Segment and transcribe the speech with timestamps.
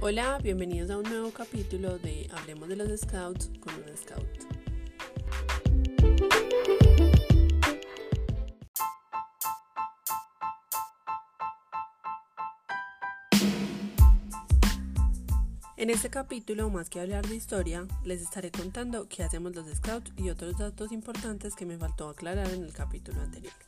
[0.00, 4.24] Hola, bienvenidos a un nuevo capítulo de Hablemos de los Scouts con un Scout.
[15.76, 20.12] En este capítulo, más que hablar de historia, les estaré contando qué hacemos los Scouts
[20.16, 23.67] y otros datos importantes que me faltó aclarar en el capítulo anterior.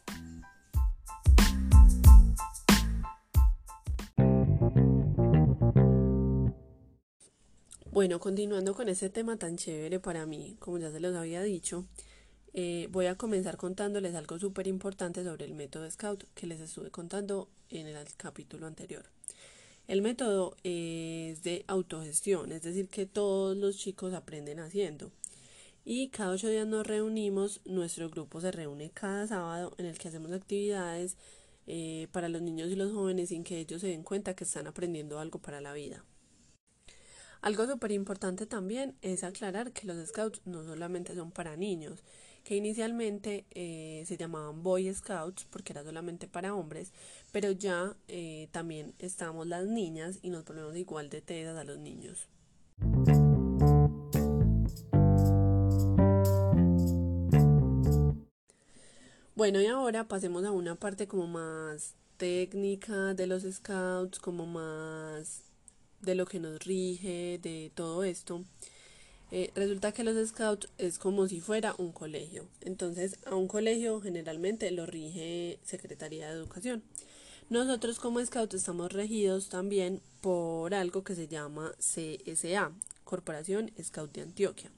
[7.92, 11.86] Bueno, continuando con este tema tan chévere para mí, como ya se los había dicho,
[12.54, 16.92] eh, voy a comenzar contándoles algo súper importante sobre el método Scout que les estuve
[16.92, 19.06] contando en el capítulo anterior.
[19.88, 25.10] El método es de autogestión, es decir, que todos los chicos aprenden haciendo.
[25.84, 30.06] Y cada ocho días nos reunimos, nuestro grupo se reúne cada sábado en el que
[30.06, 31.16] hacemos actividades
[31.66, 34.68] eh, para los niños y los jóvenes sin que ellos se den cuenta que están
[34.68, 36.04] aprendiendo algo para la vida.
[37.42, 42.04] Algo súper importante también es aclarar que los scouts no solamente son para niños,
[42.44, 46.92] que inicialmente eh, se llamaban Boy Scouts porque era solamente para hombres,
[47.32, 51.78] pero ya eh, también estamos las niñas y nos ponemos igual de tedas a los
[51.78, 52.28] niños.
[59.34, 65.49] Bueno, y ahora pasemos a una parte como más técnica de los scouts, como más
[66.00, 68.44] de lo que nos rige, de todo esto.
[69.32, 72.46] Eh, resulta que los scouts es como si fuera un colegio.
[72.62, 76.82] Entonces, a un colegio generalmente lo rige Secretaría de Educación.
[77.48, 82.72] Nosotros como scouts estamos regidos también por algo que se llama CSA,
[83.04, 84.70] Corporación Scout de Antioquia.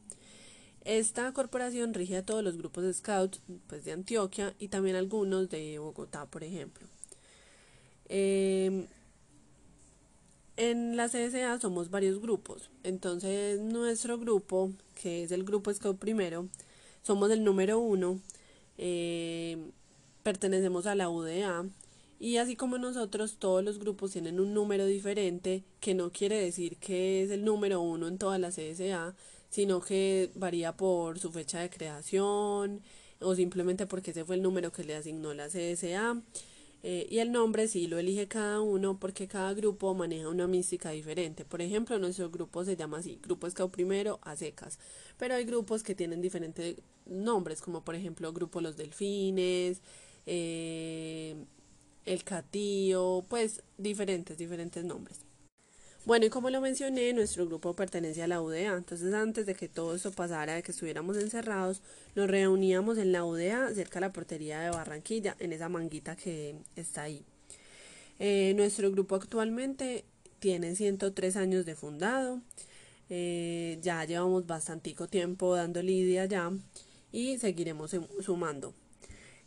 [0.85, 5.49] Esta corporación rige a todos los grupos de scouts pues, de Antioquia y también algunos
[5.49, 6.87] de Bogotá, por ejemplo.
[8.09, 8.87] Eh,
[10.57, 16.49] en la CSA somos varios grupos, entonces nuestro grupo, que es el grupo Scout primero,
[17.03, 18.21] somos el número uno,
[18.79, 19.71] eh,
[20.23, 21.65] pertenecemos a la UDA
[22.21, 26.77] y así como nosotros todos los grupos tienen un número diferente, que no quiere decir
[26.77, 29.17] que es el número uno en toda la CSA,
[29.51, 32.81] sino que varía por su fecha de creación
[33.21, 36.23] o simplemente porque ese fue el número que le asignó la CSA.
[36.85, 40.91] Eh, y el nombre sí lo elige cada uno porque cada grupo maneja una mística
[40.91, 41.45] diferente.
[41.45, 44.79] Por ejemplo, nuestro grupo se llama así, Grupo Scout Primero a secas.
[45.17, 46.77] Pero hay grupos que tienen diferentes
[47.07, 49.81] nombres, como por ejemplo Grupo Los Delfines,
[50.27, 51.37] eh,
[52.05, 55.21] El Catío, pues diferentes, diferentes nombres.
[56.05, 58.77] Bueno, y como lo mencioné, nuestro grupo pertenece a la UDA.
[58.77, 61.81] Entonces, antes de que todo esto pasara, de que estuviéramos encerrados,
[62.17, 66.57] nos reuníamos en la UDA, cerca de la portería de Barranquilla, en esa manguita que
[66.75, 67.25] está ahí.
[68.19, 70.05] Eh, nuestro grupo actualmente
[70.41, 72.41] tiene 103 años de fundado.
[73.09, 76.51] Eh, ya llevamos bastantico tiempo dando lidia ya
[77.13, 78.75] y seguiremos sumando.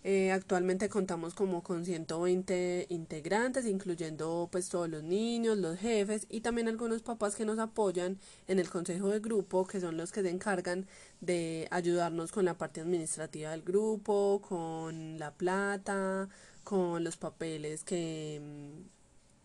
[0.08, 6.42] Eh, actualmente contamos como con 120 integrantes, incluyendo pues todos los niños, los jefes y
[6.42, 10.22] también algunos papás que nos apoyan en el consejo de grupo, que son los que
[10.22, 10.86] se encargan
[11.22, 16.30] de ayudarnos con la parte administrativa del grupo, con la plata,
[16.64, 18.40] con los papeles que,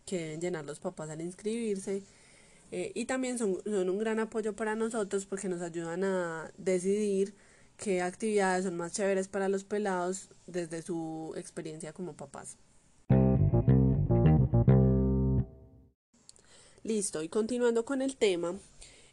[0.05, 2.03] que deben llenar los papás al inscribirse.
[2.71, 7.33] Eh, y también son, son un gran apoyo para nosotros porque nos ayudan a decidir
[7.81, 12.57] qué actividades son más chéveres para los pelados desde su experiencia como papás.
[16.83, 18.55] Listo, y continuando con el tema,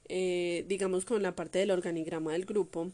[0.09, 2.93] eh, digamos con la parte del organigrama del grupo,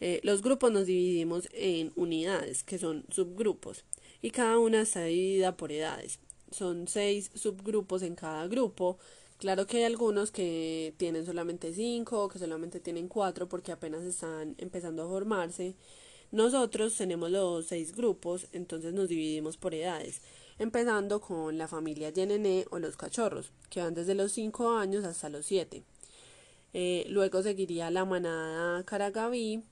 [0.00, 3.84] eh, los grupos nos dividimos en unidades, que son subgrupos,
[4.22, 6.18] y cada una está dividida por edades.
[6.50, 8.98] Son seis subgrupos en cada grupo,
[9.40, 14.54] Claro que hay algunos que tienen solamente cinco, que solamente tienen cuatro porque apenas están
[14.58, 15.76] empezando a formarse.
[16.30, 20.20] Nosotros tenemos los seis grupos, entonces nos dividimos por edades,
[20.58, 25.30] empezando con la familia Yenene o los cachorros, que van desde los cinco años hasta
[25.30, 25.84] los siete.
[26.74, 29.64] Eh, luego seguiría la manada Caragaví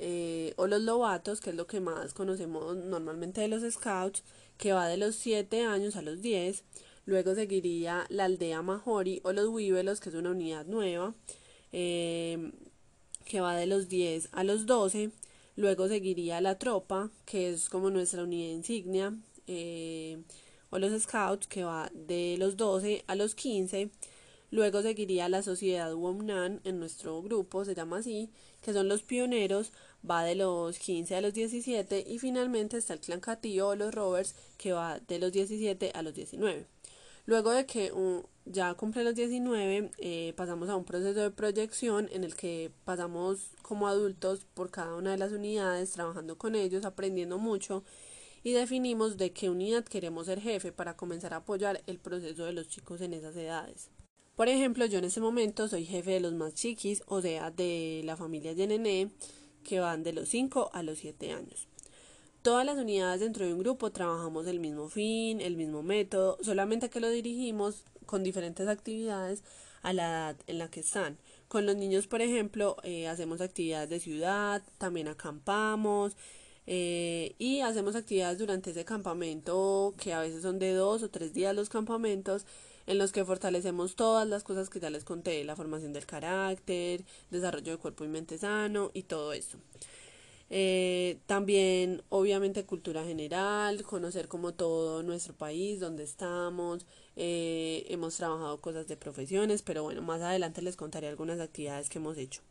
[0.00, 4.24] eh, o los lobatos, que es lo que más conocemos normalmente de los scouts,
[4.58, 6.64] que va de los siete años a los diez.
[7.06, 11.14] Luego seguiría la aldea Majori o los Huíbelos, que es una unidad nueva,
[11.72, 12.52] eh,
[13.24, 15.10] que va de los 10 a los 12.
[15.54, 19.14] Luego seguiría la tropa, que es como nuestra unidad insignia,
[19.46, 20.18] eh,
[20.70, 23.90] o los scouts, que va de los 12 a los 15.
[24.50, 28.30] Luego seguiría la sociedad Womnan en nuestro grupo, se llama así,
[28.62, 29.72] que son los pioneros,
[30.08, 32.04] va de los 15 a los 17.
[32.08, 36.02] Y finalmente está el clan Catillo o los Rovers, que va de los 17 a
[36.02, 36.66] los 19.
[37.26, 37.92] Luego de que
[38.44, 43.50] ya cumple los 19, eh, pasamos a un proceso de proyección en el que pasamos
[43.62, 47.82] como adultos por cada una de las unidades, trabajando con ellos, aprendiendo mucho
[48.44, 52.52] y definimos de qué unidad queremos ser jefe para comenzar a apoyar el proceso de
[52.52, 53.90] los chicos en esas edades.
[54.36, 58.02] Por ejemplo, yo en ese momento soy jefe de los más chiquis, o sea, de
[58.04, 59.10] la familia Yenené,
[59.64, 61.66] que van de los 5 a los 7 años.
[62.46, 66.88] Todas las unidades dentro de un grupo trabajamos el mismo fin, el mismo método, solamente
[66.88, 69.42] que lo dirigimos con diferentes actividades
[69.82, 71.18] a la edad en la que están.
[71.48, 76.16] Con los niños, por ejemplo, eh, hacemos actividades de ciudad, también acampamos
[76.68, 81.32] eh, y hacemos actividades durante ese campamento que a veces son de dos o tres
[81.32, 82.46] días los campamentos
[82.86, 87.04] en los que fortalecemos todas las cosas que ya les conté, la formación del carácter,
[87.32, 89.58] desarrollo de cuerpo y mente sano y todo eso.
[90.48, 96.86] Eh, también, obviamente, cultura general, conocer como todo nuestro país, donde estamos.
[97.16, 101.98] Eh, hemos trabajado cosas de profesiones, pero bueno, más adelante les contaré algunas actividades que
[101.98, 102.42] hemos hecho.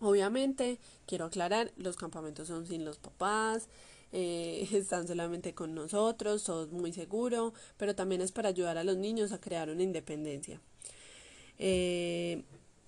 [0.00, 3.68] Obviamente, quiero aclarar, los campamentos son sin los papás,
[4.12, 8.96] eh, están solamente con nosotros, todo muy seguro, pero también es para ayudar a los
[8.96, 10.60] niños a crear una independencia.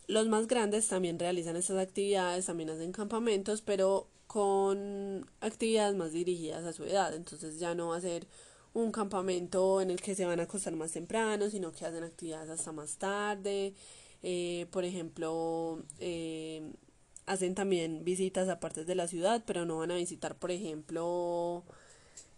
[0.08, 6.64] Los más grandes también realizan estas actividades, también hacen campamentos, pero con actividades más dirigidas
[6.64, 7.14] a su edad.
[7.14, 8.26] Entonces ya no va a ser
[8.73, 12.50] un campamento en el que se van a acostar más temprano, sino que hacen actividades
[12.50, 13.75] hasta más tarde.
[14.23, 16.73] Eh, por ejemplo, eh,
[17.26, 21.64] hacen también visitas a partes de la ciudad, pero no van a visitar, por ejemplo,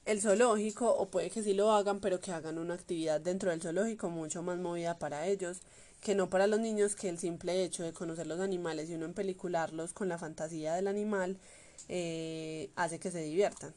[0.04, 3.60] el zoológico, o puede que sí lo hagan, pero que hagan una actividad dentro del
[3.60, 5.60] zoológico mucho más movida para ellos
[6.00, 9.06] que no para los niños que el simple hecho de conocer los animales y uno
[9.06, 11.38] empelicularlos con la fantasía del animal
[11.88, 13.74] eh, hace que se diviertan.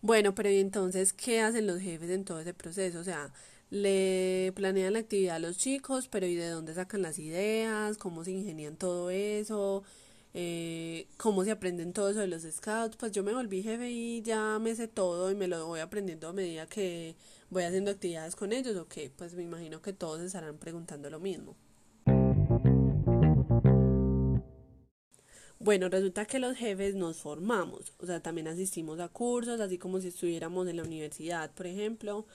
[0.00, 3.00] Bueno, pero ¿y entonces qué hacen los jefes en todo ese proceso?
[3.00, 3.32] O sea,
[3.70, 7.98] le planean la actividad a los chicos, pero ¿y de dónde sacan las ideas?
[7.98, 9.82] ¿Cómo se ingenian todo eso?
[10.34, 10.87] eh,
[11.18, 14.58] cómo se aprenden todo eso de los scouts, pues yo me volví jefe y ya
[14.60, 17.16] me sé todo y me lo voy aprendiendo a medida que
[17.50, 21.18] voy haciendo actividades con ellos, o que pues me imagino que todos estarán preguntando lo
[21.18, 21.56] mismo.
[25.58, 30.00] Bueno, resulta que los jefes nos formamos, o sea, también asistimos a cursos, así como
[30.00, 32.26] si estuviéramos en la universidad, por ejemplo,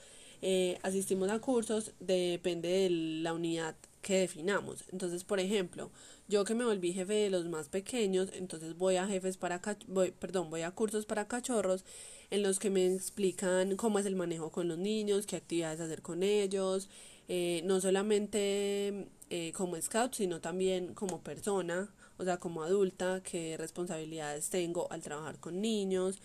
[0.46, 4.84] eh, asistimos a cursos, depende de la unidad que definamos.
[4.92, 5.90] Entonces, por ejemplo,
[6.28, 10.10] yo que me volví jefe de los más pequeños, entonces voy a jefes para voy,
[10.10, 11.86] perdón, voy a cursos para cachorros
[12.30, 16.02] en los que me explican cómo es el manejo con los niños, qué actividades hacer
[16.02, 16.90] con ellos,
[17.28, 21.88] eh, no solamente eh, como scout, sino también como persona,
[22.18, 26.18] o sea, como adulta, qué responsabilidades tengo al trabajar con niños,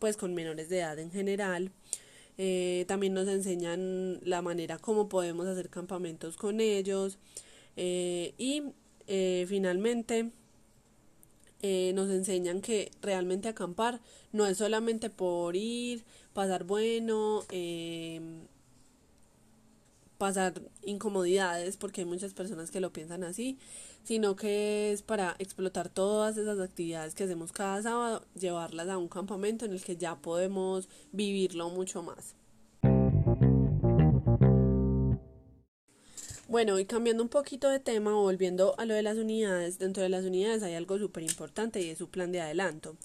[0.00, 1.70] pues con menores de edad en general.
[2.42, 7.18] Eh, también nos enseñan la manera como podemos hacer campamentos con ellos
[7.76, 8.62] y
[9.06, 10.30] eh, finalmente
[11.62, 14.00] eh, nos enseñan que realmente acampar
[14.32, 18.46] no es solamente por ir, pasar bueno, em,
[20.16, 23.58] pasar incomodidades, porque hay muchas personas que lo piensan así,
[24.04, 29.08] sino que es para explotar todas esas actividades que hacemos cada sábado, llevarlas a un
[29.08, 32.39] campamento en el que ya podemos vivirlo mucho más.
[36.50, 40.08] Bueno, y cambiando un poquito de tema, volviendo a lo de las unidades, dentro de
[40.08, 42.96] las unidades hay algo súper importante y es su plan de adelanto.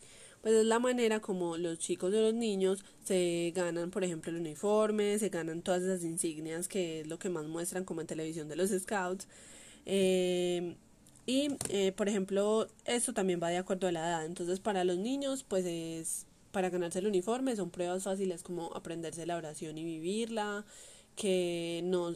[0.41, 4.39] Pues es la manera como los chicos de los niños se ganan, por ejemplo, el
[4.39, 8.49] uniforme, se ganan todas esas insignias que es lo que más muestran como en televisión
[8.49, 9.27] de los scouts.
[9.85, 10.75] Eh,
[11.27, 14.25] y, eh, por ejemplo, esto también va de acuerdo a la edad.
[14.25, 19.27] Entonces, para los niños, pues es para ganarse el uniforme, son pruebas fáciles como aprenderse
[19.27, 20.65] la oración y vivirla,
[21.15, 22.13] que no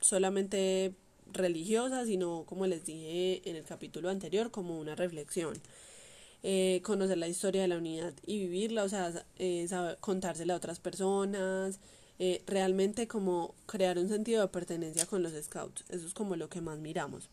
[0.00, 0.94] solamente
[1.32, 5.54] religiosa, sino como les dije en el capítulo anterior, como una reflexión.
[6.44, 9.68] Eh, conocer la historia de la unidad y vivirla, o sea, eh,
[10.00, 11.78] contársela a otras personas,
[12.18, 16.48] eh, realmente como crear un sentido de pertenencia con los scouts, eso es como lo
[16.48, 17.30] que más miramos.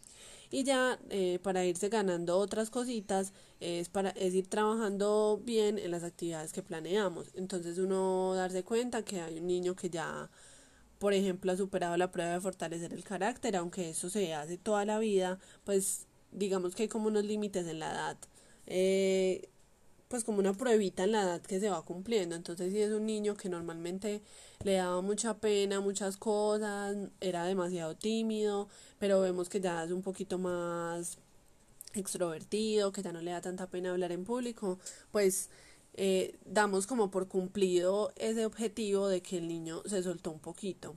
[0.51, 5.91] Y ya eh, para irse ganando otras cositas es para es ir trabajando bien en
[5.91, 7.27] las actividades que planeamos.
[7.35, 10.29] Entonces uno darse cuenta que hay un niño que ya
[10.99, 14.85] por ejemplo, ha superado la prueba de fortalecer el carácter, aunque eso se hace toda
[14.85, 18.17] la vida, pues digamos que hay como unos límites en la edad,
[18.67, 19.49] eh,
[20.09, 22.35] pues como una pruebita en la edad que se va cumpliendo.
[22.35, 24.21] Entonces, si es un niño que normalmente
[24.63, 28.67] le daba mucha pena, muchas cosas, era demasiado tímido,
[28.99, 31.19] pero vemos que ya es un poquito más
[31.93, 34.79] extrovertido, que ya no le da tanta pena hablar en público,
[35.11, 35.49] pues
[36.01, 40.95] eh, damos como por cumplido ese objetivo de que el niño se soltó un poquito.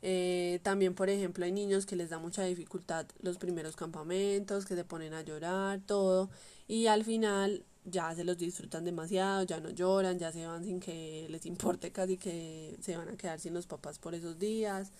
[0.00, 4.74] Eh, también, por ejemplo, hay niños que les da mucha dificultad los primeros campamentos, que
[4.74, 6.30] se ponen a llorar, todo,
[6.66, 10.80] y al final ya se los disfrutan demasiado, ya no lloran, ya se van sin
[10.80, 14.92] que les importe casi que se van a quedar sin los papás por esos días.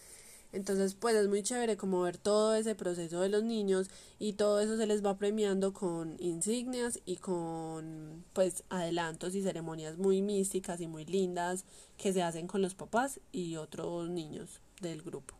[0.52, 4.60] Entonces, pues es muy chévere como ver todo ese proceso de los niños y todo
[4.60, 10.80] eso se les va premiando con insignias y con pues adelantos y ceremonias muy místicas
[10.82, 11.64] y muy lindas
[11.96, 15.34] que se hacen con los papás y otros niños del grupo.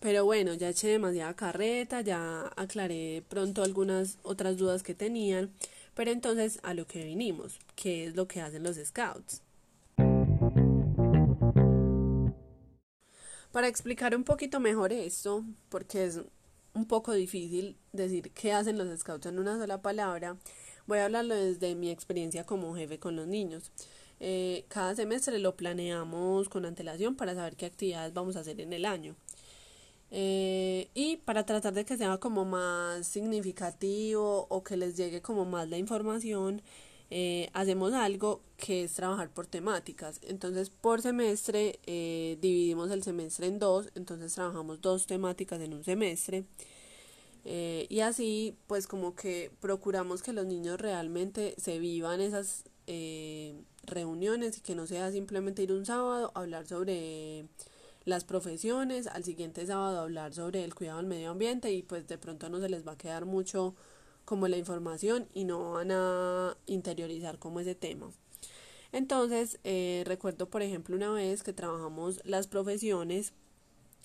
[0.00, 5.50] Pero bueno, ya eché demasiada carreta, ya aclaré pronto algunas otras dudas que tenían,
[5.94, 9.43] pero entonces a lo que vinimos, ¿qué es lo que hacen los scouts?
[13.54, 16.20] Para explicar un poquito mejor esto, porque es
[16.72, 20.36] un poco difícil decir qué hacen los scouts en una sola palabra,
[20.88, 23.70] voy a hablarlo desde mi experiencia como jefe con los niños.
[24.18, 28.72] Eh, cada semestre lo planeamos con antelación para saber qué actividades vamos a hacer en
[28.72, 29.14] el año.
[30.10, 35.44] Eh, y para tratar de que sea como más significativo o que les llegue como
[35.44, 36.60] más la información,
[37.10, 40.20] eh, hacemos algo que es trabajar por temáticas.
[40.22, 45.84] Entonces, por semestre eh, dividimos el semestre en dos, entonces trabajamos dos temáticas en un
[45.84, 46.44] semestre.
[47.44, 52.64] Eh, y así, pues como que procuramos que los niños realmente se vivan esas
[53.84, 57.46] reuniones y que no sea simplemente ir un sábado a hablar sobre
[58.04, 62.18] las profesiones, al siguiente sábado hablar sobre el cuidado del medio ambiente y pues de
[62.18, 63.74] pronto no se les va a quedar mucho
[64.24, 68.10] como la información y no van a interiorizar como ese tema.
[68.92, 73.32] Entonces, eh, recuerdo, por ejemplo, una vez que trabajamos las profesiones,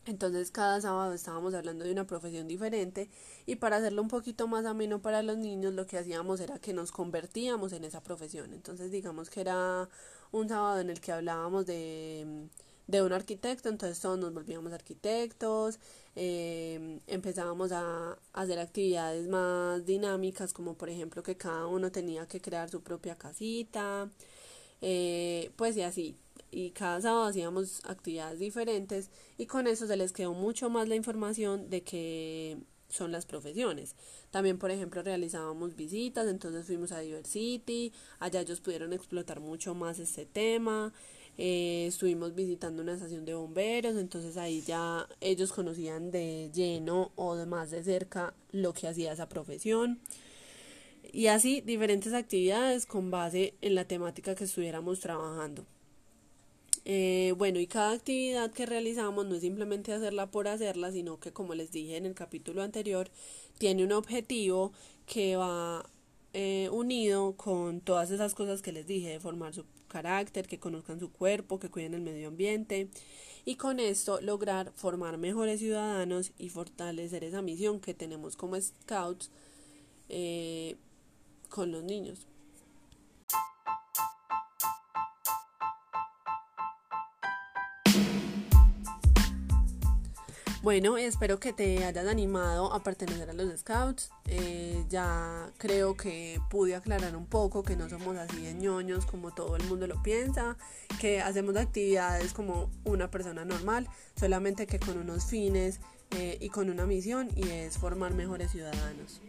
[0.05, 3.09] entonces cada sábado estábamos hablando de una profesión diferente
[3.45, 6.73] y para hacerlo un poquito más ameno para los niños lo que hacíamos era que
[6.73, 8.53] nos convertíamos en esa profesión.
[8.53, 9.89] Entonces digamos que era
[10.31, 12.49] un sábado en el que hablábamos de
[12.89, 15.77] de un arquitecto, entonces todos nos volvíamos arquitectos,
[16.15, 22.41] eh, empezábamos a, hacer actividades más dinámicas, como por ejemplo que cada uno tenía que
[22.41, 24.09] crear su propia casita,
[24.81, 26.15] eh, pues y así.
[26.51, 30.95] Y cada sábado hacíamos actividades diferentes y con eso se les quedó mucho más la
[30.95, 32.57] información de que
[32.89, 33.95] son las profesiones.
[34.31, 39.99] También, por ejemplo, realizábamos visitas, entonces fuimos a Diversity, allá ellos pudieron explotar mucho más
[39.99, 40.91] este tema.
[41.41, 47.35] Eh, estuvimos visitando una estación de bomberos, entonces ahí ya ellos conocían de lleno o
[47.37, 50.01] de más de cerca lo que hacía esa profesión.
[51.13, 55.65] Y así diferentes actividades con base en la temática que estuviéramos trabajando.
[56.83, 61.31] Eh, bueno, y cada actividad que realizamos no es simplemente hacerla por hacerla, sino que
[61.31, 63.09] como les dije en el capítulo anterior,
[63.57, 64.73] tiene un objetivo
[65.05, 65.89] que va
[66.33, 71.01] eh, unido con todas esas cosas que les dije, de formar su carácter, que conozcan
[71.01, 72.89] su cuerpo, que cuiden el medio ambiente
[73.43, 79.31] y con esto lograr formar mejores ciudadanos y fortalecer esa misión que tenemos como scouts
[80.07, 80.77] eh,
[81.49, 82.28] con los niños.
[90.61, 94.11] Bueno, espero que te hayas animado a pertenecer a los Scouts.
[94.25, 99.31] Eh, ya creo que pude aclarar un poco que no somos así de ñoños como
[99.33, 100.57] todo el mundo lo piensa,
[100.99, 103.87] que hacemos actividades como una persona normal,
[104.19, 105.79] solamente que con unos fines
[106.11, 109.21] eh, y con una misión y es formar mejores ciudadanos.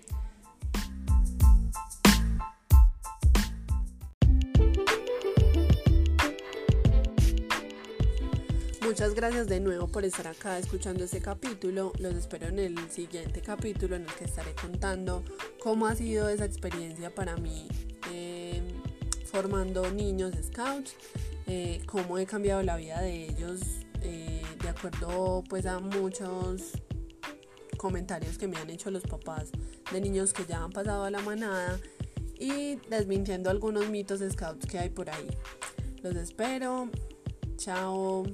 [9.01, 11.95] Muchas gracias de nuevo por estar acá escuchando este capítulo.
[11.99, 15.25] Los espero en el siguiente capítulo en el que estaré contando
[15.59, 17.67] cómo ha sido esa experiencia para mí
[18.13, 18.63] em,
[19.25, 20.95] formando niños scouts,
[21.47, 23.63] eh, cómo he cambiado la vida de ellos
[24.03, 26.73] eh, de acuerdo pues a muchos
[27.79, 29.51] comentarios que me han hecho los papás
[29.91, 31.81] de niños que ya han pasado a la manada
[32.39, 35.29] y desmintiendo algunos mitos scouts que hay por ahí.
[36.03, 36.91] Los espero.
[37.57, 38.25] Chao.